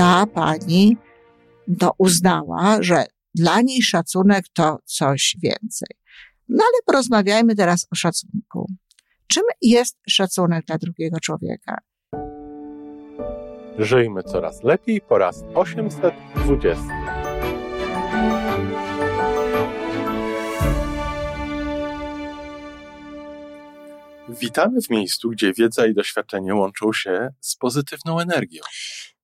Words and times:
ta 0.00 0.26
pani 0.26 0.96
to 1.78 1.92
uznała, 1.98 2.82
że 2.82 3.04
dla 3.34 3.60
niej 3.60 3.82
szacunek 3.82 4.44
to 4.52 4.78
coś 4.84 5.36
więcej. 5.42 5.88
No 6.48 6.64
ale 6.64 6.82
porozmawiajmy 6.86 7.56
teraz 7.56 7.86
o 7.92 7.94
szacunku. 7.94 8.66
Czym 9.26 9.42
jest 9.62 9.98
szacunek 10.08 10.64
dla 10.66 10.78
drugiego 10.78 11.20
człowieka? 11.20 11.78
Żyjmy 13.78 14.22
coraz 14.22 14.62
lepiej 14.62 15.00
po 15.00 15.18
raz 15.18 15.44
820. 15.54 16.82
Witamy 24.28 24.82
w 24.82 24.90
miejscu, 24.90 25.30
gdzie 25.30 25.52
wiedza 25.52 25.86
i 25.86 25.94
doświadczenie 25.94 26.54
łączą 26.54 26.92
się 26.92 27.28
z 27.40 27.56
pozytywną 27.56 28.20
energią. 28.20 28.62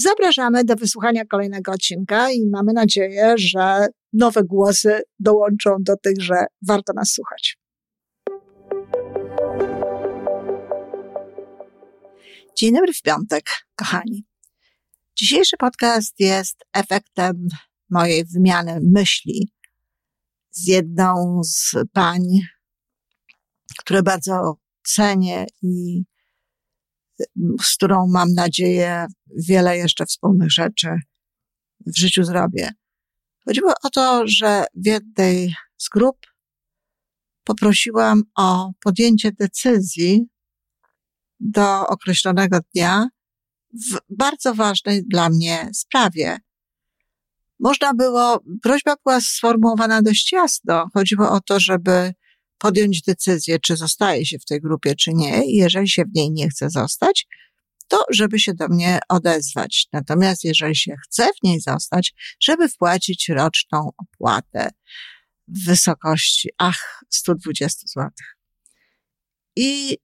Zapraszamy 0.00 0.64
do 0.64 0.76
wysłuchania 0.76 1.24
kolejnego 1.24 1.72
odcinka 1.72 2.30
i 2.30 2.46
mamy 2.46 2.72
nadzieję, 2.72 3.34
że 3.38 3.86
nowe 4.12 4.44
głosy 4.44 5.02
dołączą 5.18 5.76
do 5.80 5.96
tych, 5.96 6.22
że 6.22 6.34
warto 6.66 6.92
nas 6.92 7.10
słuchać. 7.10 7.58
Dzień 12.56 12.74
dobry 12.74 12.92
w 12.92 13.02
piątek, 13.02 13.44
kochani. 13.76 14.24
Dzisiejszy 15.16 15.56
podcast 15.56 16.14
jest 16.18 16.64
efektem 16.72 17.48
mojej 17.90 18.24
wymiany 18.24 18.80
myśli 18.82 19.52
z 20.50 20.66
jedną 20.66 21.40
z 21.44 21.74
pań, 21.92 22.20
które 23.78 24.02
bardzo 24.02 24.56
cenię 24.82 25.46
i 25.62 26.02
z 27.62 27.76
którą 27.76 28.06
mam 28.08 28.32
nadzieję 28.34 29.06
wiele 29.48 29.76
jeszcze 29.76 30.06
wspólnych 30.06 30.52
rzeczy 30.52 30.88
w 31.86 31.98
życiu 31.98 32.24
zrobię. 32.24 32.70
Chodziło 33.44 33.72
o 33.82 33.90
to, 33.90 34.22
że 34.26 34.64
w 34.74 34.86
jednej 34.86 35.54
z 35.76 35.88
grup 35.88 36.16
poprosiłam 37.44 38.22
o 38.36 38.72
podjęcie 38.84 39.32
decyzji 39.32 40.26
do 41.40 41.86
określonego 41.86 42.58
dnia 42.74 43.08
w 43.72 43.98
bardzo 44.10 44.54
ważnej 44.54 45.02
dla 45.06 45.30
mnie 45.30 45.70
sprawie. 45.74 46.38
Można 47.60 47.94
było, 47.94 48.40
prośba 48.62 48.94
była 49.04 49.20
sformułowana 49.20 50.02
dość 50.02 50.32
jasno. 50.32 50.86
Chodziło 50.94 51.30
o 51.30 51.40
to, 51.40 51.60
żeby 51.60 52.14
podjąć 52.58 53.02
decyzję, 53.02 53.58
czy 53.58 53.76
zostaje 53.76 54.26
się 54.26 54.38
w 54.38 54.44
tej 54.44 54.60
grupie, 54.60 54.94
czy 54.94 55.14
nie. 55.14 55.44
I 55.44 55.54
jeżeli 55.54 55.88
się 55.88 56.04
w 56.04 56.14
niej 56.14 56.30
nie 56.30 56.48
chce 56.48 56.70
zostać, 56.70 57.26
to 57.88 58.04
żeby 58.10 58.38
się 58.38 58.54
do 58.54 58.68
mnie 58.68 59.00
odezwać. 59.08 59.88
Natomiast 59.92 60.44
jeżeli 60.44 60.76
się 60.76 60.94
chce 61.04 61.26
w 61.26 61.42
niej 61.44 61.60
zostać, 61.60 62.14
żeby 62.40 62.68
wpłacić 62.68 63.28
roczną 63.28 63.90
opłatę 63.96 64.70
w 65.48 65.64
wysokości, 65.64 66.48
ach, 66.58 67.02
120 67.10 67.86
zł. 67.86 68.10
I 69.56 69.98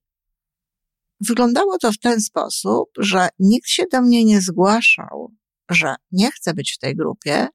wyglądało 1.19 1.77
to 1.77 1.91
w 1.91 1.97
ten 1.97 2.21
sposób, 2.21 2.89
że 2.97 3.29
nikt 3.39 3.69
się 3.69 3.83
do 3.91 4.01
mnie 4.01 4.25
nie 4.25 4.41
zgłaszał, 4.41 5.33
że 5.69 5.95
nie 6.11 6.31
chce 6.31 6.53
być 6.53 6.73
w 6.73 6.77
tej 6.77 6.95
grupie. 6.95 7.47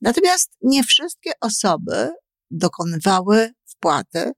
Natomiast 0.00 0.56
nie 0.62 0.84
wszystkie 0.84 1.30
osoby 1.40 2.10
dokonywały 2.50 3.52
wpłaty 3.76 4.32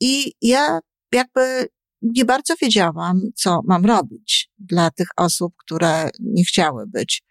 i 0.00 0.32
ja 0.42 0.78
jakby 1.12 1.68
nie 2.02 2.24
bardzo 2.24 2.54
wiedziałam, 2.62 3.20
co 3.34 3.60
mam 3.64 3.86
robić 3.86 4.50
dla 4.58 4.90
tych 4.90 5.08
osób, 5.16 5.54
które 5.56 6.10
nie 6.20 6.44
chciały 6.44 6.86
być 6.86 7.22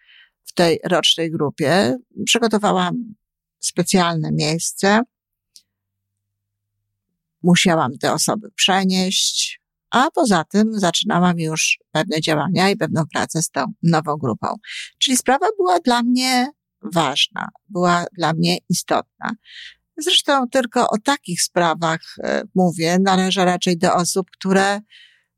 w 0.46 0.53
tej 0.53 0.80
rocznej 0.86 1.31
grupie. 1.31 1.97
Przygotowałam 2.25 3.14
specjalne 3.59 4.31
miejsce. 4.31 5.02
Musiałam 7.44 7.98
te 7.98 8.13
osoby 8.13 8.52
przenieść, 8.56 9.62
a 9.92 10.12
poza 10.12 10.44
tym 10.44 10.80
zaczynałam 10.80 11.40
już 11.40 11.80
pewne 11.92 12.22
działania 12.22 12.69
i 12.69 12.78
pewną 12.78 13.03
pracę 13.13 13.42
z 13.42 13.50
tą 13.50 13.66
nową 13.84 14.18
grupą. 14.18 14.48
Czyli 14.98 15.18
sprawa 15.18 15.46
była 15.58 15.80
dla 15.80 16.03
mnie 16.03 16.52
ważna, 16.81 17.50
była 17.69 18.06
dla 18.18 18.34
mnie 18.34 18.58
istotna. 18.69 19.31
Zresztą 20.01 20.50
tylko 20.50 20.89
o 20.89 20.97
takich 21.03 21.41
sprawach 21.41 22.01
e, 22.23 22.44
mówię. 22.56 22.97
Należę 23.00 23.45
raczej 23.45 23.78
do 23.78 23.94
osób, 23.94 24.28
które 24.31 24.81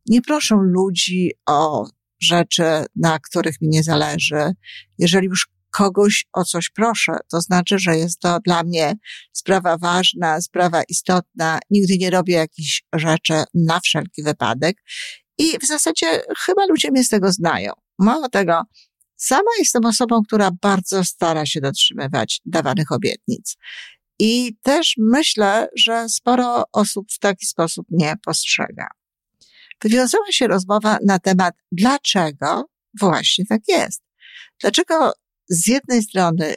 nie 0.06 0.22
proszą 0.22 0.56
ludzi 0.56 1.31
o 1.46 1.88
rzeczy, 2.22 2.85
na 2.96 3.19
których 3.19 3.62
mi 3.62 3.68
nie 3.68 3.84
zależy. 3.84 4.51
Jeżeli 4.97 5.28
już 5.28 5.47
kogoś 5.72 6.25
o 6.34 6.44
coś 6.44 6.69
proszę, 6.69 7.18
to 7.31 7.41
znaczy, 7.41 7.79
że 7.79 7.97
jest 7.97 8.19
to 8.19 8.40
dla 8.40 8.63
mnie 8.63 8.94
sprawa 9.31 9.78
ważna, 9.78 10.41
sprawa 10.41 10.84
istotna. 10.90 11.59
Nigdy 11.69 11.97
nie 11.97 12.09
robię 12.09 12.34
jakichś 12.34 12.84
rzeczy 12.95 13.44
na 13.53 13.80
wszelki 13.80 14.24
wypadek. 14.24 14.78
I 15.38 15.59
w 15.59 15.66
zasadzie 15.68 16.22
chyba 16.45 16.66
ludzie 16.66 16.91
mnie 16.91 17.03
z 17.03 17.09
tego 17.09 17.31
znają. 17.31 17.74
Mało 18.00 18.30
tego, 18.30 18.62
sama 19.16 19.51
jestem 19.59 19.85
osobą, 19.85 20.22
która 20.28 20.51
bardzo 20.62 21.03
stara 21.03 21.45
się 21.45 21.62
dotrzymywać 21.62 22.41
dawanych 22.45 22.91
obietnic. 22.91 23.56
I 24.19 24.57
też 24.62 24.96
myślę, 24.97 25.69
że 25.75 26.09
sporo 26.09 26.63
osób 26.72 27.12
w 27.12 27.19
taki 27.19 27.46
sposób 27.46 27.88
nie 27.90 28.13
postrzega. 28.25 28.88
Wywiązała 29.81 30.31
się 30.31 30.47
rozmowa 30.47 30.97
na 31.06 31.19
temat, 31.19 31.56
dlaczego 31.72 32.69
właśnie 33.00 33.46
tak 33.46 33.62
jest. 33.68 34.01
Dlaczego 34.62 35.13
z 35.50 35.68
jednej 35.68 36.03
strony 36.03 36.56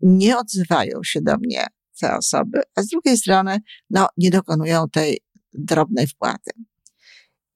nie 0.00 0.38
odzywają 0.38 1.00
się 1.04 1.20
do 1.20 1.36
mnie 1.36 1.66
te 2.00 2.16
osoby, 2.16 2.62
a 2.74 2.82
z 2.82 2.86
drugiej 2.86 3.16
strony, 3.16 3.58
no, 3.90 4.08
nie 4.16 4.30
dokonują 4.30 4.88
tej 4.88 5.20
drobnej 5.52 6.06
wpłaty. 6.06 6.50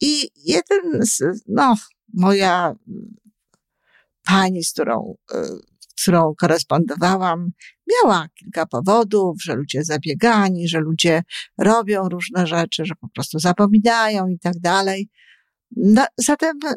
I 0.01 0.31
jeden 0.45 1.07
z, 1.07 1.43
no, 1.49 1.75
moja 2.15 2.75
pani, 4.25 4.65
z 4.65 4.73
którą 4.73 5.15
y, 5.35 5.37
którą 6.03 6.35
korespondowałam, 6.35 7.51
miała 7.93 8.29
kilka 8.35 8.67
powodów, 8.67 9.43
że 9.43 9.55
ludzie 9.55 9.85
zabiegani, 9.85 10.69
że 10.69 10.81
ludzie 10.81 11.23
robią 11.59 12.09
różne 12.09 12.47
rzeczy, 12.47 12.85
że 12.85 12.95
po 12.95 13.09
prostu 13.09 13.39
zapominają 13.39 14.29
i 14.29 14.39
tak 14.39 14.59
dalej. 14.61 15.09
No, 15.77 16.07
zatem 16.17 16.59
e, 16.67 16.75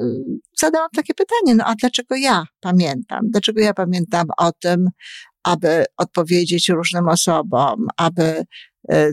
zadałam 0.60 0.90
takie 0.96 1.14
pytanie, 1.14 1.56
no 1.56 1.66
a 1.66 1.76
dlaczego 1.76 2.16
ja 2.16 2.44
pamiętam? 2.60 3.20
Dlaczego 3.30 3.62
ja 3.62 3.74
pamiętam 3.74 4.28
o 4.38 4.52
tym, 4.52 4.90
aby 5.44 5.86
odpowiedzieć 5.98 6.70
różnym 6.70 7.08
osobom, 7.08 7.88
aby 7.98 8.44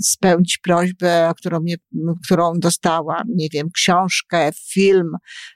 spełnić 0.03 0.59
prośbę, 0.59 1.32
którą, 1.37 1.60
mnie, 1.60 1.77
którą 2.25 2.53
dostałam, 2.59 3.25
nie 3.28 3.49
wiem, 3.49 3.71
książkę, 3.75 4.50
film. 4.72 5.10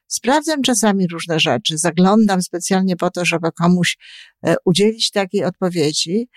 Sprawdzam 0.06 0.62
czasami 0.62 1.06
różne 1.08 1.40
rzeczy, 1.40 1.78
zaglądam 1.78 2.42
specjalnie 2.42 2.96
po 2.96 3.10
to, 3.10 3.24
żeby 3.24 3.52
komuś 3.52 3.96
e, 4.46 4.54
udzielić 4.64 5.10
takiej 5.10 5.44
odpowiedzi. 5.44 6.28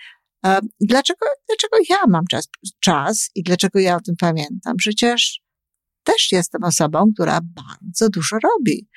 E, 0.46 0.60
dlaczego, 0.80 1.26
dlaczego 1.48 1.76
ja 1.90 2.06
mam 2.08 2.26
czas, 2.26 2.48
czas 2.80 3.30
i 3.34 3.42
dlaczego 3.42 3.78
ja 3.78 3.96
o 3.96 4.00
tym 4.00 4.14
pamiętam? 4.18 4.76
Przecież 4.76 5.43
też 6.04 6.32
jestem 6.32 6.64
osobą, 6.64 7.12
która 7.14 7.40
bardzo 7.42 8.08
dużo 8.08 8.36
robi. 8.38 8.88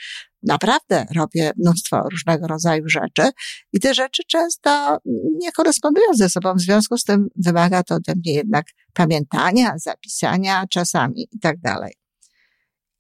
Naprawdę 0.44 1.06
robię 1.16 1.52
mnóstwo 1.58 2.02
różnego 2.12 2.48
rodzaju 2.48 2.84
rzeczy 2.90 3.30
i 3.74 3.80
te 3.80 3.94
rzeczy 3.94 4.24
często 4.28 4.98
nie 5.40 5.52
korespondują 5.52 6.08
ze 6.14 6.30
sobą. 6.30 6.54
W 6.54 6.62
związku 6.62 6.98
z 6.98 7.04
tym 7.04 7.28
wymaga 7.36 7.84
to 7.84 7.96
ode 7.96 8.14
mnie 8.16 8.34
jednak 8.34 8.66
pamiętania, 8.94 9.74
zapisania 9.78 10.64
czasami 10.70 11.28
i 11.32 11.40
tak 11.40 11.60
dalej. 11.60 11.94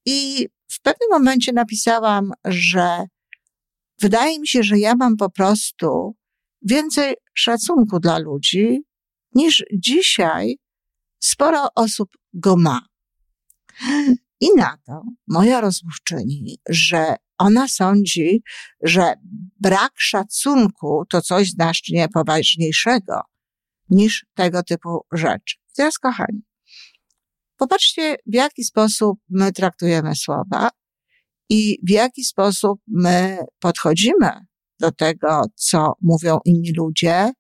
I 0.06 0.48
w 0.68 0.81
pewnym 0.81 1.09
momencie 1.12 1.54
napisałam, 1.54 2.31
że 2.45 3.06
wydaje 4.01 4.39
mi 4.39 4.48
się, 4.48 4.63
że 4.63 4.80
ja 4.80 4.95
mam 4.95 5.18
po 5.18 5.30
prostu 5.30 6.15
więcej 6.62 7.15
szacunku 7.33 8.00
dla 8.00 8.18
ludzi 8.18 8.81
niż 9.36 9.63
dzisiaj 9.74 10.57
sporo 11.19 11.68
osób 11.75 12.09
go 12.33 12.57
ma. 12.57 12.87
I 14.40 14.48
na 14.58 14.78
to 14.86 15.04
moja 15.28 15.62
rozmówczyni, 15.62 16.60
że 16.70 17.16
ona 17.38 17.68
sądzi, 17.68 18.44
że 18.84 19.14
brak 19.60 19.92
szacunku 19.98 21.04
to 21.10 21.22
coś 21.22 21.50
znacznie 21.50 22.08
poważniejszego 22.14 23.22
niż 23.90 24.26
tego 24.34 24.64
typu 24.64 25.06
rzeczy. 25.12 25.56
Teraz, 25.76 26.00
kochani, 26.00 26.42
popatrzcie, 27.58 28.16
w 28.26 28.34
jaki 28.34 28.64
sposób 28.64 29.20
my 29.30 29.52
traktujemy 29.52 30.16
słowa 30.16 30.70
i 31.50 31.80
w 31.88 31.90
jaki 31.90 32.24
sposób 32.24 32.82
my 32.88 33.38
podchodzimy 33.60 34.32
do 34.80 34.92
tego, 34.92 35.42
co 35.56 35.94
mówią 36.02 36.40
inni 36.46 36.74
ludzie, 36.78 37.32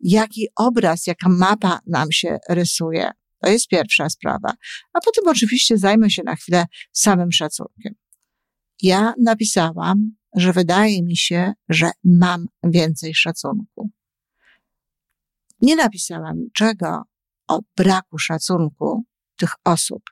jaki 0.00 0.46
obraz, 0.56 1.06
jaka 1.06 1.28
mapa 1.28 1.80
nam 1.86 2.12
się 2.12 2.38
rysuje. 2.48 3.10
To 3.46 3.50
jest 3.50 3.68
pierwsza 3.68 4.10
sprawa. 4.10 4.54
A 4.92 5.00
potem 5.00 5.28
oczywiście 5.28 5.78
zajmę 5.78 6.10
się 6.10 6.22
na 6.22 6.36
chwilę 6.36 6.64
samym 6.92 7.32
szacunkiem. 7.32 7.94
Ja 8.82 9.14
napisałam, 9.22 10.16
że 10.36 10.52
wydaje 10.52 11.02
mi 11.02 11.16
się, 11.16 11.52
że 11.68 11.90
mam 12.04 12.46
więcej 12.64 13.14
szacunku. 13.14 13.90
Nie 15.60 15.76
napisałam 15.76 16.38
niczego 16.38 17.02
o 17.48 17.60
braku 17.76 18.18
szacunku 18.18 19.04
tych 19.36 19.50
osób. 19.64 20.02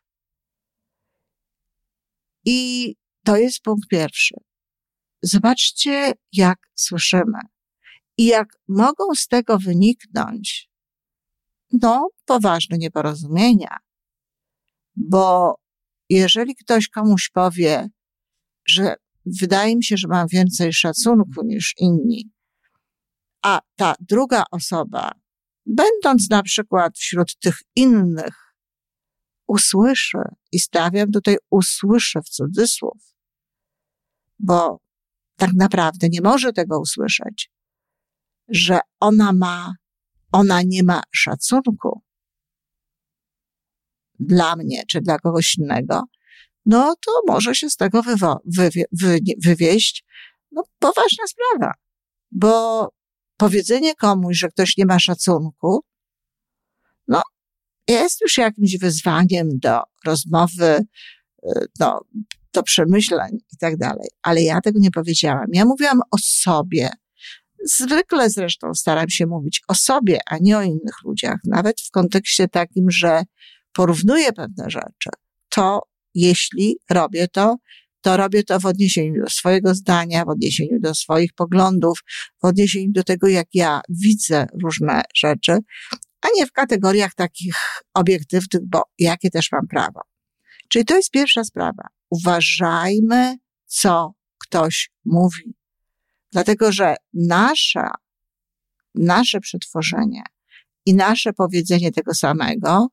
I 2.44 2.94
to 3.24 3.36
jest 3.36 3.60
punkt 3.60 3.88
pierwszy. 3.88 4.34
Zobaczcie, 5.22 6.12
jak 6.32 6.58
słyszymy 6.74 7.40
i 8.18 8.26
jak 8.26 8.48
mogą 8.68 9.04
z 9.14 9.26
tego 9.26 9.58
wyniknąć, 9.58 10.73
no, 11.72 12.08
poważne 12.24 12.78
nieporozumienia. 12.78 13.76
Bo 14.96 15.54
jeżeli 16.08 16.54
ktoś 16.56 16.88
komuś 16.88 17.30
powie, 17.30 17.88
że 18.66 18.96
wydaje 19.26 19.76
mi 19.76 19.84
się, 19.84 19.96
że 19.96 20.08
mam 20.08 20.28
więcej 20.28 20.72
szacunku 20.72 21.44
niż 21.44 21.74
inni, 21.78 22.30
a 23.42 23.60
ta 23.76 23.94
druga 24.00 24.44
osoba, 24.50 25.12
będąc 25.66 26.30
na 26.30 26.42
przykład 26.42 26.98
wśród 26.98 27.38
tych 27.38 27.58
innych, 27.76 28.44
usłyszy, 29.46 30.18
i 30.52 30.60
stawiam 30.60 31.10
tutaj 31.10 31.36
usłyszy 31.50 32.20
w 32.20 32.28
cudzysłów, 32.28 33.14
bo 34.38 34.80
tak 35.36 35.50
naprawdę 35.54 36.08
nie 36.08 36.20
może 36.20 36.52
tego 36.52 36.80
usłyszeć, 36.80 37.50
że 38.48 38.80
ona 39.00 39.32
ma, 39.32 39.74
ona 40.34 40.62
nie 40.62 40.82
ma 40.82 41.02
szacunku 41.12 42.02
dla 44.18 44.56
mnie 44.56 44.82
czy 44.88 45.00
dla 45.00 45.18
kogoś 45.18 45.58
innego, 45.58 46.02
no 46.66 46.94
to 47.06 47.12
może 47.26 47.54
się 47.54 47.70
z 47.70 47.76
tego 47.76 48.02
wywo- 48.02 48.38
wy- 48.92 49.18
wywieść 49.44 50.04
no, 50.52 50.62
poważna 50.78 51.24
sprawa. 51.26 51.72
Bo 52.30 52.88
powiedzenie 53.36 53.94
komuś, 53.94 54.38
że 54.38 54.48
ktoś 54.48 54.76
nie 54.76 54.86
ma 54.86 54.98
szacunku, 54.98 55.84
no, 57.08 57.22
jest 57.88 58.20
już 58.20 58.38
jakimś 58.38 58.78
wyzwaniem 58.78 59.48
do 59.58 59.80
rozmowy, 60.06 60.86
do, 61.78 61.98
do 62.52 62.62
przemyśleń 62.62 63.38
i 63.52 63.56
tak 63.56 63.76
dalej. 63.76 64.08
Ale 64.22 64.42
ja 64.42 64.60
tego 64.60 64.78
nie 64.78 64.90
powiedziałam. 64.90 65.46
Ja 65.52 65.64
mówiłam 65.64 66.00
o 66.10 66.16
sobie. 66.18 66.90
Zwykle 67.64 68.30
zresztą 68.30 68.74
staram 68.74 69.08
się 69.08 69.26
mówić 69.26 69.62
o 69.68 69.74
sobie, 69.74 70.18
a 70.26 70.36
nie 70.40 70.58
o 70.58 70.62
innych 70.62 70.94
ludziach, 71.04 71.38
nawet 71.44 71.80
w 71.80 71.90
kontekście 71.90 72.48
takim, 72.48 72.90
że 72.90 73.22
porównuję 73.72 74.32
pewne 74.32 74.70
rzeczy. 74.70 75.10
To 75.48 75.80
jeśli 76.14 76.76
robię 76.90 77.28
to, 77.28 77.56
to 78.00 78.16
robię 78.16 78.42
to 78.42 78.60
w 78.60 78.66
odniesieniu 78.66 79.22
do 79.24 79.30
swojego 79.30 79.74
zdania, 79.74 80.24
w 80.24 80.28
odniesieniu 80.28 80.80
do 80.80 80.94
swoich 80.94 81.32
poglądów, 81.32 81.98
w 82.42 82.46
odniesieniu 82.46 82.92
do 82.92 83.04
tego, 83.04 83.28
jak 83.28 83.46
ja 83.54 83.80
widzę 83.88 84.46
różne 84.62 85.02
rzeczy, 85.14 85.58
a 86.22 86.28
nie 86.36 86.46
w 86.46 86.52
kategoriach 86.52 87.14
takich 87.14 87.56
obiektywnych, 87.94 88.62
bo 88.66 88.82
jakie 88.98 89.30
też 89.30 89.52
mam 89.52 89.66
prawo. 89.66 90.00
Czyli 90.68 90.84
to 90.84 90.96
jest 90.96 91.10
pierwsza 91.10 91.44
sprawa. 91.44 91.88
Uważajmy, 92.10 93.36
co 93.66 94.12
ktoś 94.38 94.90
mówi. 95.04 95.54
Dlatego, 96.34 96.72
że 96.72 96.96
nasza, 97.12 97.90
nasze 98.94 99.40
przetworzenie 99.40 100.22
i 100.86 100.94
nasze 100.94 101.32
powiedzenie 101.32 101.92
tego 101.92 102.14
samego 102.14 102.88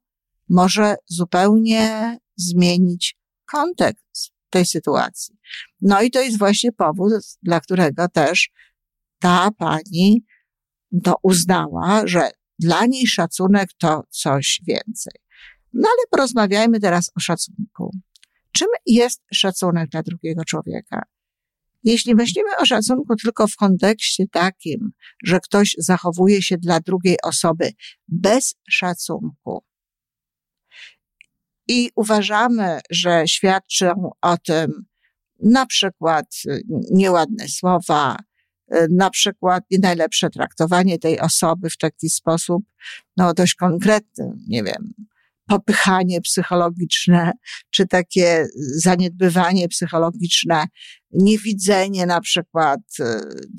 może 0.50 0.96
zupełnie 1.06 2.18
zmienić 2.38 3.18
kontekst 3.46 4.32
tej 4.50 4.66
sytuacji. 4.66 5.36
No 5.82 6.02
i 6.02 6.12
to 6.12 6.22
jest 6.22 6.38
właśnie 6.38 6.72
powód, 6.72 7.14
dla 7.44 7.60
którego 7.60 8.08
też 8.08 8.50
ta 9.20 9.50
pani 9.58 10.26
to 11.04 11.16
uznała, 11.24 12.08
że 12.08 12.32
dla 12.60 12.86
niej 12.86 13.08
szacunek 13.08 13.70
to 13.78 14.04
coś 14.10 14.62
więcej. 14.68 15.14
No 15.74 15.90
ale 15.90 16.08
porozmawiajmy 16.10 16.80
teraz 16.80 17.12
o 17.18 17.20
szacunku. 17.20 17.92
Czym 18.52 18.68
jest 18.86 19.22
szacunek 19.34 19.90
dla 19.90 20.04
drugiego 20.04 20.46
człowieka? 20.46 21.02
Jeśli 21.84 22.16
myślimy 22.16 22.50
o 22.58 22.66
szacunku 22.66 23.16
tylko 23.16 23.48
w 23.48 23.56
kontekście 23.56 24.28
takim, 24.32 24.92
że 25.24 25.40
ktoś 25.40 25.76
zachowuje 25.78 26.42
się 26.42 26.58
dla 26.58 26.80
drugiej 26.80 27.18
osoby 27.24 27.72
bez 28.08 28.56
szacunku, 28.70 29.64
i 31.68 31.90
uważamy, 31.96 32.80
że 32.90 33.24
świadczą 33.28 34.10
o 34.22 34.38
tym 34.38 34.86
na 35.44 35.66
przykład 35.66 36.26
y, 36.46 36.62
nieładne 36.92 37.48
słowa, 37.48 38.18
y, 38.74 38.88
na 38.92 39.10
przykład 39.10 39.64
nie 39.72 39.80
najlepsze 39.80 40.30
traktowanie 40.30 41.00
tej 41.00 41.20
osoby 41.20 41.70
w 41.70 41.78
taki 41.78 42.10
sposób, 42.10 42.64
no 43.18 43.34
dość 43.34 43.56
konkretny, 43.56 44.32
nie 44.48 44.64
wiem, 44.64 44.94
popychanie 45.52 46.22
psychologiczne, 46.22 47.32
czy 47.70 47.88
takie 47.88 48.48
zaniedbywanie 48.76 49.68
psychologiczne, 49.68 50.66
niewidzenie 51.12 52.06
na 52.06 52.22
przykład 52.22 52.80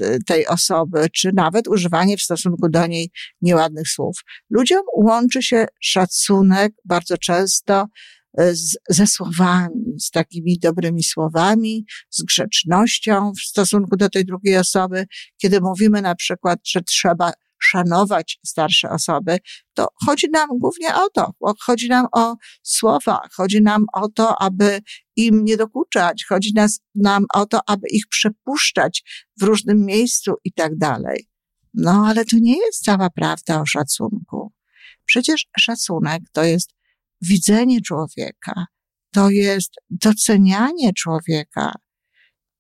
y, 0.02 0.18
tej 0.26 0.46
osoby, 0.46 1.06
czy 1.14 1.30
nawet 1.34 1.68
używanie 1.68 2.16
w 2.16 2.22
stosunku 2.22 2.68
do 2.68 2.86
niej 2.86 3.10
nieładnych 3.42 3.88
słów. 3.88 4.16
Ludziom 4.50 4.82
łączy 4.96 5.42
się 5.42 5.66
szacunek 5.80 6.72
bardzo 6.84 7.18
często 7.18 7.86
y, 8.40 8.56
z, 8.56 8.76
ze 8.90 9.06
słowami, 9.06 9.84
z 10.00 10.10
takimi 10.10 10.58
dobrymi 10.58 11.04
słowami, 11.04 11.84
z 12.10 12.22
grzecznością 12.22 13.32
w 13.32 13.40
stosunku 13.40 13.96
do 13.96 14.08
tej 14.08 14.24
drugiej 14.24 14.56
osoby. 14.56 15.06
Kiedy 15.42 15.60
mówimy 15.60 16.02
na 16.02 16.14
przykład, 16.14 16.58
że 16.66 16.82
trzeba 16.82 17.32
szanować 17.62 18.38
starsze 18.46 18.90
osoby, 18.90 19.38
to 19.74 19.88
chodzi 20.06 20.30
nam 20.30 20.48
głównie 20.58 20.94
o 20.94 21.10
to. 21.10 21.32
Chodzi 21.60 21.88
nam 21.88 22.06
o 22.12 22.36
słowa, 22.62 23.20
chodzi 23.36 23.62
nam 23.62 23.84
o 23.92 24.08
to, 24.08 24.42
aby 24.42 24.80
im 25.16 25.44
nie 25.44 25.56
dokuczać, 25.56 26.24
chodzi 26.28 26.52
nas, 26.54 26.80
nam 26.94 27.24
o 27.34 27.46
to, 27.46 27.60
aby 27.66 27.88
ich 27.88 28.08
przepuszczać 28.08 29.02
w 29.40 29.42
różnym 29.42 29.84
miejscu 29.84 30.34
i 30.44 30.52
tak 30.52 30.76
dalej. 30.76 31.28
No, 31.74 32.04
ale 32.08 32.24
to 32.24 32.36
nie 32.40 32.56
jest 32.58 32.84
cała 32.84 33.10
prawda 33.10 33.60
o 33.60 33.66
szacunku. 33.66 34.52
Przecież 35.04 35.46
szacunek 35.58 36.22
to 36.32 36.44
jest 36.44 36.70
widzenie 37.20 37.80
człowieka, 37.80 38.66
to 39.12 39.30
jest 39.30 39.74
docenianie 39.90 40.92
człowieka, 40.92 41.72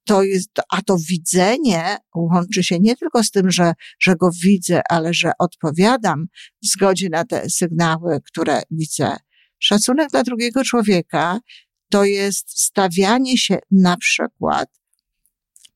to 0.04 0.22
jest, 0.22 0.50
a 0.70 0.82
to 0.82 0.96
widzenie 1.08 1.96
łączy 2.14 2.64
się 2.64 2.78
nie 2.80 2.96
tylko 2.96 3.24
z 3.24 3.30
tym, 3.30 3.50
że, 3.50 3.72
że 4.00 4.16
go 4.16 4.30
widzę, 4.42 4.82
ale 4.90 5.14
że 5.14 5.32
odpowiadam 5.38 6.26
w 6.62 6.66
zgodzie 6.66 7.08
na 7.08 7.24
te 7.24 7.50
sygnały, 7.50 8.20
które 8.26 8.62
widzę. 8.70 9.16
Szacunek 9.58 10.10
dla 10.10 10.22
drugiego 10.22 10.64
człowieka 10.64 11.40
to 11.90 12.04
jest 12.04 12.62
stawianie 12.62 13.38
się 13.38 13.58
na 13.70 13.96
przykład 13.96 14.68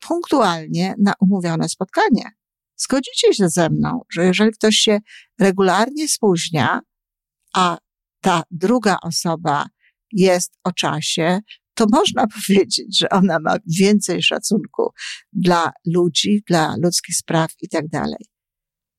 punktualnie 0.00 0.94
na 0.98 1.12
umówione 1.20 1.68
spotkanie. 1.68 2.30
Zgodzicie 2.76 3.34
się 3.34 3.48
ze 3.48 3.70
mną, 3.70 4.00
że 4.10 4.24
jeżeli 4.24 4.52
ktoś 4.52 4.76
się 4.76 4.98
regularnie 5.40 6.08
spóźnia, 6.08 6.80
a 7.54 7.78
ta 8.20 8.42
druga 8.50 8.96
osoba 9.02 9.66
jest 10.12 10.58
o 10.64 10.72
czasie, 10.72 11.40
to 11.76 11.86
można 11.92 12.26
powiedzieć, 12.36 12.98
że 12.98 13.08
ona 13.08 13.38
ma 13.40 13.56
więcej 13.78 14.22
szacunku 14.22 14.90
dla 15.32 15.72
ludzi, 15.94 16.42
dla 16.46 16.74
ludzkich 16.82 17.16
spraw 17.16 17.50
i 17.62 17.68
tak 17.68 17.88
dalej. 17.88 18.26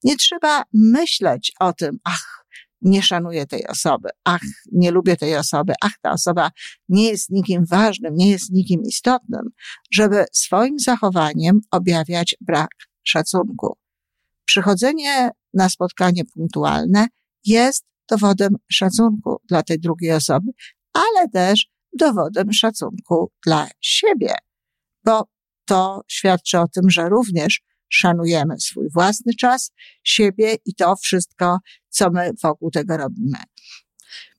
Nie 0.03 0.15
trzeba 0.15 0.63
myśleć 0.73 1.51
o 1.59 1.73
tym, 1.73 1.99
ach, 2.03 2.45
nie 2.81 3.01
szanuję 3.01 3.45
tej 3.45 3.67
osoby, 3.67 4.09
ach, 4.23 4.41
nie 4.71 4.91
lubię 4.91 5.17
tej 5.17 5.35
osoby, 5.35 5.73
ach, 5.81 5.93
ta 6.01 6.11
osoba 6.11 6.51
nie 6.89 7.09
jest 7.09 7.29
nikim 7.29 7.65
ważnym, 7.65 8.15
nie 8.15 8.29
jest 8.29 8.51
nikim 8.51 8.81
istotnym, 8.81 9.49
żeby 9.91 10.25
swoim 10.33 10.79
zachowaniem 10.79 11.59
objawiać 11.71 12.35
brak 12.41 12.69
szacunku. 13.03 13.77
Przychodzenie 14.45 15.29
na 15.53 15.69
spotkanie 15.69 16.25
punktualne 16.25 17.07
jest 17.45 17.85
dowodem 18.09 18.55
szacunku 18.71 19.41
dla 19.47 19.63
tej 19.63 19.79
drugiej 19.79 20.11
osoby, 20.11 20.51
ale 20.93 21.29
też 21.29 21.67
dowodem 21.93 22.53
szacunku 22.53 23.31
dla 23.45 23.67
siebie. 23.81 24.33
bo 25.05 25.27
to 25.65 26.01
świadczy 26.07 26.59
o 26.59 26.67
tym, 26.67 26.89
że 26.89 27.09
również 27.09 27.61
szanujemy 27.89 28.59
swój 28.59 28.89
własny 28.89 29.33
czas, 29.33 29.71
siebie 30.03 30.55
i 30.65 30.75
to 30.75 30.95
wszystko, 30.95 31.57
co 31.89 32.09
my 32.11 32.31
wokół 32.43 32.71
tego 32.71 32.97
robimy. 32.97 33.37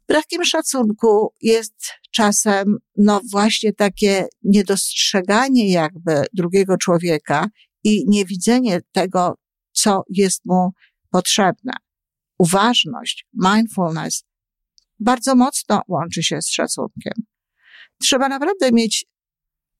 Brakiem 0.09 0.45
szacunku 0.45 1.35
jest 1.43 1.75
czasem, 2.11 2.76
no 2.97 3.21
właśnie 3.31 3.73
takie 3.73 4.26
niedostrzeganie 4.43 5.73
jakby 5.73 6.25
drugiego 6.33 6.76
człowieka 6.76 7.47
i 7.85 8.05
niewidzenie 8.09 8.81
tego, 8.93 9.35
co 9.73 10.02
jest 10.09 10.45
mu 10.45 10.71
potrzebne. 11.11 11.73
Uważność, 12.38 13.26
mindfulness 13.35 14.25
bardzo 15.00 15.35
mocno 15.35 15.83
łączy 15.88 16.23
się 16.23 16.43
z 16.43 16.50
szacunkiem. 16.50 17.12
Trzeba 18.02 18.28
naprawdę 18.28 18.73
mieć 18.73 19.07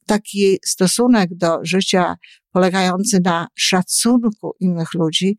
taki 0.07 0.59
stosunek 0.65 1.31
do 1.37 1.59
życia 1.63 2.17
polegający 2.53 3.21
na 3.25 3.47
szacunku 3.55 4.55
innych 4.61 4.95
ludzi, 4.95 5.39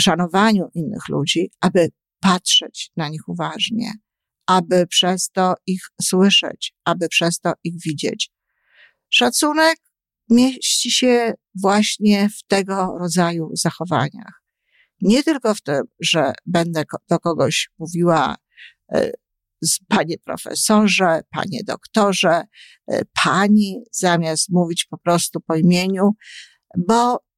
szanowaniu 0.00 0.68
innych 0.74 1.08
ludzi, 1.08 1.50
aby 1.60 1.88
patrzeć 2.20 2.90
na 2.96 3.08
nich 3.08 3.28
uważnie, 3.28 3.92
aby 4.46 4.86
przez 4.86 5.30
to 5.30 5.54
ich 5.66 5.80
słyszeć, 6.02 6.74
aby 6.84 7.08
przez 7.08 7.40
to 7.40 7.52
ich 7.64 7.74
widzieć. 7.84 8.30
Szacunek 9.10 9.76
mieści 10.30 10.90
się 10.90 11.34
właśnie 11.62 12.28
w 12.28 12.42
tego 12.46 12.98
rodzaju 12.98 13.50
zachowaniach. 13.52 14.42
Nie 15.00 15.22
tylko 15.22 15.54
w 15.54 15.62
tym, 15.62 15.82
że 16.00 16.32
będę 16.46 16.84
do 17.08 17.18
kogoś 17.18 17.70
mówiła 17.78 18.36
e, 18.92 19.10
panie 19.88 20.18
profesorze, 20.18 21.20
panie 21.30 21.60
doktorze, 21.64 22.42
e, 22.86 23.02
pani, 23.24 23.82
zamiast 23.92 24.48
mówić 24.50 24.84
po 24.84 24.98
prostu 24.98 25.40
po 25.40 25.56
imieniu, 25.56 26.10
bo 26.78 27.28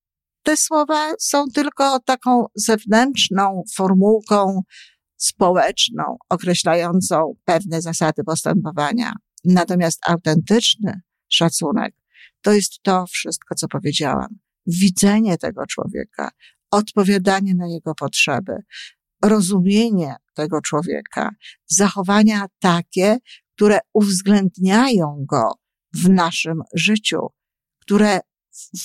te 0.42 0.56
słowa 0.56 1.12
są 1.18 1.44
tylko 1.54 2.00
taką 2.00 2.46
zewnętrzną 2.54 3.62
formułką 3.76 4.62
społeczną, 5.16 6.16
określającą 6.28 7.34
pewne 7.44 7.82
zasady 7.82 8.24
postępowania. 8.24 9.12
Natomiast 9.44 10.00
autentyczny 10.06 11.00
szacunek 11.28 11.94
to 12.42 12.52
jest 12.52 12.82
to 12.82 13.04
wszystko, 13.06 13.54
co 13.54 13.68
powiedziałam. 13.68 14.38
Widzenie 14.66 15.38
tego 15.38 15.66
człowieka, 15.66 16.30
odpowiadanie 16.70 17.54
na 17.54 17.68
jego 17.68 17.94
potrzeby, 17.94 18.52
rozumienie 19.22 20.16
tego 20.40 20.60
człowieka, 20.60 21.30
zachowania 21.66 22.46
takie, 22.58 23.18
które 23.56 23.78
uwzględniają 23.94 25.24
go 25.28 25.52
w 25.94 26.08
naszym 26.08 26.62
życiu, 26.74 27.26
które 27.80 28.20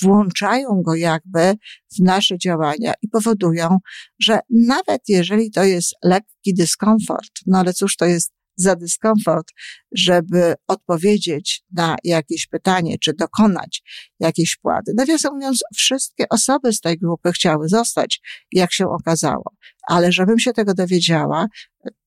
włączają 0.02 0.82
go 0.82 0.94
jakby 0.94 1.54
w 1.96 2.00
nasze 2.00 2.38
działania 2.38 2.92
i 3.02 3.08
powodują, 3.08 3.78
że 4.20 4.40
nawet 4.50 5.02
jeżeli 5.08 5.50
to 5.50 5.64
jest 5.64 5.94
lekki 6.04 6.54
dyskomfort, 6.54 7.32
no 7.46 7.58
ale 7.58 7.74
cóż 7.74 7.96
to 7.96 8.04
jest 8.04 8.32
za 8.56 8.76
dyskomfort, 8.76 9.46
żeby 9.92 10.54
odpowiedzieć 10.66 11.64
na 11.72 11.96
jakieś 12.04 12.46
pytanie, 12.46 12.98
czy 12.98 13.14
dokonać 13.14 13.82
jakiejś 14.20 14.56
płady. 14.56 14.92
Nawiasem 14.96 15.34
mówiąc, 15.34 15.62
wszystkie 15.74 16.24
osoby 16.30 16.72
z 16.72 16.80
tej 16.80 16.98
grupy 16.98 17.32
chciały 17.32 17.68
zostać, 17.68 18.20
jak 18.52 18.72
się 18.72 18.88
okazało. 18.88 19.44
Ale 19.88 20.12
żebym 20.12 20.38
się 20.38 20.52
tego 20.52 20.74
dowiedziała, 20.74 21.46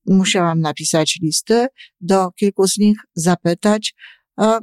musiałam 0.06 0.60
napisać 0.60 1.18
listy, 1.22 1.66
do 2.00 2.30
kilku 2.30 2.66
z 2.66 2.78
nich 2.78 2.98
zapytać. 3.14 3.94
E, 4.40 4.58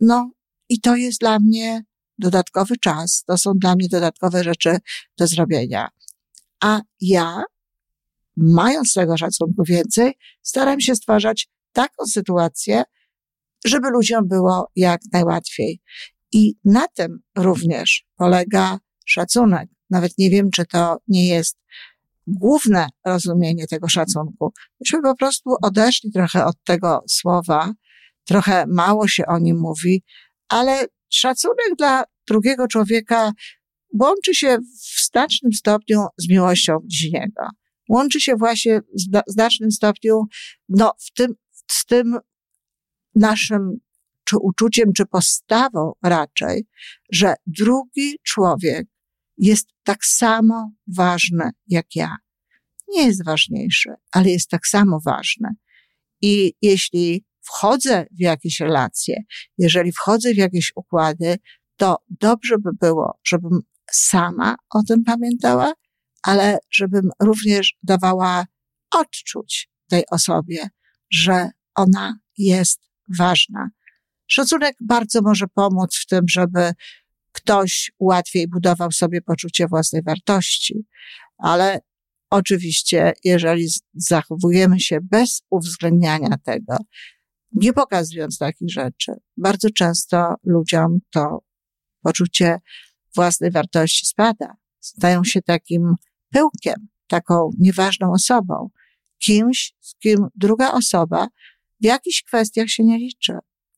no 0.00 0.30
i 0.68 0.80
to 0.80 0.96
jest 0.96 1.20
dla 1.20 1.38
mnie 1.38 1.82
dodatkowy 2.18 2.76
czas, 2.76 3.24
to 3.26 3.38
są 3.38 3.52
dla 3.54 3.74
mnie 3.74 3.88
dodatkowe 3.88 4.44
rzeczy 4.44 4.76
do 5.18 5.26
zrobienia. 5.26 5.88
A 6.60 6.80
ja 7.00 7.42
mając 8.36 8.92
tego 8.92 9.16
szacunku 9.16 9.64
więcej, 9.64 10.12
staram 10.42 10.80
się 10.80 10.94
stwarzać 10.94 11.48
taką 11.72 12.06
sytuację, 12.06 12.82
żeby 13.66 13.90
ludziom 13.90 14.28
było 14.28 14.70
jak 14.76 15.00
najłatwiej. 15.12 15.80
I 16.32 16.54
na 16.64 16.88
tym 16.88 17.18
również 17.38 18.04
polega 18.16 18.78
szacunek. 19.06 19.68
Nawet 19.90 20.18
nie 20.18 20.30
wiem, 20.30 20.50
czy 20.50 20.66
to 20.66 20.96
nie 21.08 21.28
jest 21.28 21.58
główne 22.26 22.86
rozumienie 23.06 23.66
tego 23.66 23.88
szacunku. 23.88 24.52
Myśmy 24.80 25.02
po 25.02 25.16
prostu 25.16 25.50
odeszli 25.62 26.12
trochę 26.12 26.44
od 26.44 26.56
tego 26.64 27.04
słowa, 27.08 27.72
trochę 28.24 28.64
mało 28.68 29.08
się 29.08 29.26
o 29.26 29.38
nim 29.38 29.60
mówi, 29.60 30.02
ale 30.48 30.86
szacunek 31.10 31.76
dla 31.78 32.04
drugiego 32.28 32.68
człowieka 32.68 33.32
łączy 34.00 34.34
się 34.34 34.58
w 34.58 35.06
znacznym 35.10 35.52
stopniu 35.52 36.06
z 36.18 36.28
miłością 36.28 36.78
bliźniego 36.78 37.48
łączy 37.88 38.20
się 38.20 38.36
właśnie 38.36 38.80
w 38.80 39.32
znacznym 39.32 39.70
stopniu, 39.70 40.22
no, 40.68 40.92
w 40.98 41.12
tym, 41.12 41.34
z 41.70 41.84
tym 41.84 42.18
naszym 43.14 43.80
czy 44.24 44.36
uczuciem, 44.38 44.92
czy 44.92 45.06
postawą 45.06 45.92
raczej, 46.02 46.66
że 47.12 47.34
drugi 47.46 48.18
człowiek 48.22 48.86
jest 49.38 49.68
tak 49.82 50.04
samo 50.04 50.70
ważny 50.86 51.50
jak 51.66 51.86
ja. 51.96 52.16
Nie 52.88 53.06
jest 53.06 53.24
ważniejszy, 53.24 53.90
ale 54.12 54.30
jest 54.30 54.50
tak 54.50 54.66
samo 54.66 55.00
ważny. 55.04 55.48
I 56.20 56.54
jeśli 56.62 57.24
wchodzę 57.40 58.06
w 58.18 58.20
jakieś 58.20 58.60
relacje, 58.60 59.16
jeżeli 59.58 59.92
wchodzę 59.92 60.34
w 60.34 60.36
jakieś 60.36 60.72
układy, 60.76 61.36
to 61.76 61.96
dobrze 62.08 62.58
by 62.58 62.70
było, 62.80 63.18
żebym 63.24 63.60
sama 63.90 64.56
o 64.70 64.82
tym 64.82 65.04
pamiętała 65.04 65.72
ale 66.24 66.58
żebym 66.70 67.10
również 67.20 67.74
dawała 67.82 68.46
odczuć 68.90 69.68
tej 69.88 70.04
osobie, 70.10 70.68
że 71.10 71.50
ona 71.74 72.18
jest 72.38 72.80
ważna. 73.18 73.68
Szacunek 74.26 74.76
bardzo 74.80 75.22
może 75.22 75.46
pomóc 75.54 75.96
w 75.96 76.06
tym, 76.06 76.24
żeby 76.28 76.72
ktoś 77.32 77.92
łatwiej 77.98 78.48
budował 78.48 78.92
sobie 78.92 79.22
poczucie 79.22 79.66
własnej 79.66 80.02
wartości, 80.02 80.86
ale 81.38 81.80
oczywiście, 82.30 83.12
jeżeli 83.24 83.68
zachowujemy 83.94 84.80
się 84.80 84.98
bez 85.02 85.42
uwzględniania 85.50 86.36
tego, 86.44 86.76
nie 87.52 87.72
pokazując 87.72 88.38
takich 88.38 88.70
rzeczy, 88.70 89.12
bardzo 89.36 89.68
często 89.70 90.34
ludziom 90.44 90.98
to 91.10 91.38
poczucie 92.02 92.58
własnej 93.14 93.50
wartości 93.50 94.06
spada. 94.06 94.56
Stają 94.80 95.24
się 95.24 95.42
takim 95.42 95.94
pyłkiem, 96.34 96.88
taką 97.06 97.50
nieważną 97.58 98.12
osobą, 98.12 98.70
kimś, 99.18 99.74
z 99.80 99.94
kim 99.94 100.26
druga 100.34 100.72
osoba 100.72 101.28
w 101.80 101.84
jakichś 101.84 102.22
kwestiach 102.22 102.68
się 102.68 102.84
nie 102.84 102.98
liczy. 102.98 103.32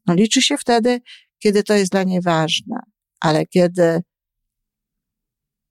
No, 0.06 0.14
liczy 0.14 0.42
się 0.42 0.58
wtedy, 0.58 1.00
kiedy 1.38 1.62
to 1.62 1.74
jest 1.74 1.92
dla 1.92 2.02
niej 2.02 2.22
ważne, 2.22 2.76
ale 3.20 3.46
kiedy 3.46 4.02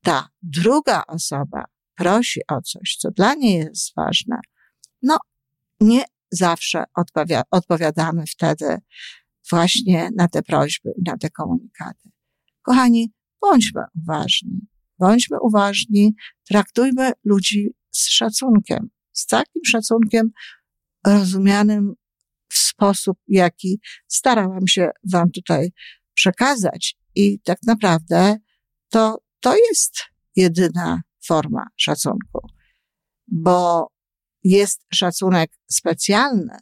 ta 0.01 0.29
druga 0.41 1.03
osoba 1.07 1.65
prosi 1.95 2.39
o 2.47 2.61
coś, 2.61 2.97
co 2.99 3.11
dla 3.11 3.33
niej 3.33 3.57
jest 3.57 3.95
ważne, 3.95 4.39
no 5.01 5.17
nie 5.79 6.03
zawsze 6.31 6.83
odpowia 6.95 7.43
odpowiadamy 7.51 8.23
wtedy 8.27 8.77
właśnie 9.49 10.09
na 10.15 10.27
te 10.27 10.43
prośby 10.43 10.91
i 10.97 11.03
na 11.03 11.17
te 11.17 11.29
komunikaty. 11.29 12.09
Kochani, 12.61 13.13
bądźmy 13.41 13.81
uważni. 14.01 14.74
Bądźmy 14.99 15.37
uważni, 15.41 16.15
traktujmy 16.49 17.11
ludzi 17.23 17.69
z 17.91 18.09
szacunkiem, 18.09 18.89
z 19.13 19.25
takim 19.25 19.61
szacunkiem 19.65 20.31
rozumianym 21.07 21.93
w 22.49 22.57
sposób, 22.57 23.17
jaki 23.27 23.79
starałam 24.07 24.67
się 24.67 24.89
Wam 25.11 25.31
tutaj 25.31 25.71
przekazać. 26.13 26.97
I 27.15 27.39
tak 27.39 27.57
naprawdę 27.67 28.37
to, 28.89 29.17
to 29.39 29.55
jest 29.69 29.95
jedyna 30.35 31.01
forma 31.25 31.67
szacunku, 31.75 32.47
bo 33.27 33.87
jest 34.43 34.85
szacunek 34.93 35.51
specjalny, 35.71 36.57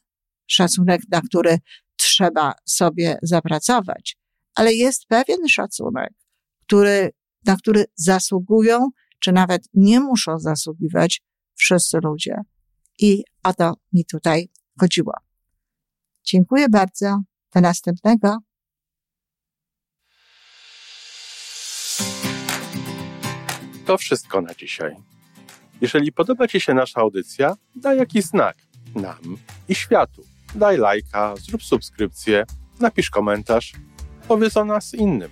szacunek, 0.48 1.02
na 1.12 1.22
który 1.22 1.58
trzeba 1.96 2.54
sobie 2.66 3.18
zapracować, 3.22 4.18
ale 4.56 4.74
jest 4.74 5.06
pewien 5.08 5.48
szacunek, 5.50 6.14
który 6.62 7.12
na 7.46 7.56
który 7.56 7.86
zasługują, 7.96 8.90
czy 9.20 9.32
nawet 9.32 9.64
nie 9.74 10.00
muszą 10.00 10.40
zasługiwać 10.40 11.22
wszyscy 11.56 11.98
ludzie. 12.04 12.36
I 13.00 13.24
o 13.44 13.54
to 13.54 13.74
mi 13.94 14.06
tutaj 14.06 14.50
chodziło. 14.80 15.14
Dziękuję 16.24 16.70
bardzo. 16.70 17.22
Do 17.56 17.62
następnego. 17.62 18.38
To 23.86 23.98
wszystko 23.98 24.42
na 24.42 24.54
dzisiaj. 24.54 24.96
Jeżeli 25.82 26.12
podoba 26.12 26.48
Ci 26.48 26.62
się 26.62 26.74
nasza 26.74 27.02
audycja, 27.02 27.56
daj 27.76 27.98
jakiś 27.98 28.26
znak 28.26 28.58
nam 28.96 29.38
i 29.70 29.76
światu. 29.76 30.24
Daj 30.56 30.78
lajka, 30.78 31.36
zrób 31.36 31.64
subskrypcję, 31.64 32.46
napisz 32.80 33.10
komentarz 33.10 33.74
powiedz 34.28 34.58
o 34.58 34.66
nas 34.66 34.94
innym. 34.94 35.32